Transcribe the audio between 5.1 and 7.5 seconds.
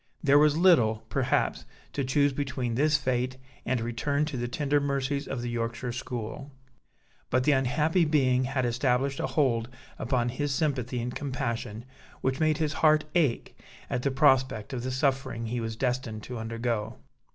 of the Yorkshire school: but